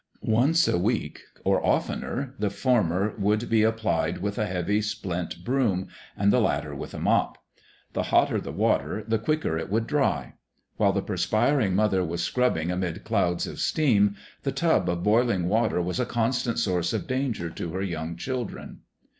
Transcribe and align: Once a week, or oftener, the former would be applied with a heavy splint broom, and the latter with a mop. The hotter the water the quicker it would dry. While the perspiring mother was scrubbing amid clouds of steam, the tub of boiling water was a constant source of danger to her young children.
Once 0.23 0.67
a 0.67 0.79
week, 0.79 1.21
or 1.43 1.63
oftener, 1.63 2.33
the 2.39 2.49
former 2.49 3.13
would 3.19 3.47
be 3.51 3.61
applied 3.61 4.17
with 4.17 4.39
a 4.39 4.47
heavy 4.47 4.81
splint 4.81 5.43
broom, 5.43 5.87
and 6.17 6.33
the 6.33 6.41
latter 6.41 6.73
with 6.73 6.95
a 6.95 6.99
mop. 6.99 7.37
The 7.93 8.01
hotter 8.09 8.41
the 8.41 8.51
water 8.51 9.03
the 9.07 9.19
quicker 9.19 9.59
it 9.59 9.69
would 9.69 9.85
dry. 9.85 10.33
While 10.77 10.93
the 10.93 11.03
perspiring 11.03 11.75
mother 11.75 12.03
was 12.03 12.23
scrubbing 12.23 12.71
amid 12.71 13.03
clouds 13.03 13.45
of 13.45 13.59
steam, 13.59 14.15
the 14.41 14.51
tub 14.51 14.89
of 14.89 15.03
boiling 15.03 15.47
water 15.47 15.79
was 15.79 15.99
a 15.99 16.05
constant 16.07 16.57
source 16.57 16.93
of 16.93 17.05
danger 17.05 17.51
to 17.51 17.71
her 17.73 17.83
young 17.83 18.15
children. 18.15 18.79